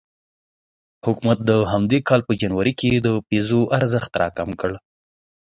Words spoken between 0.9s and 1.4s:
حکومت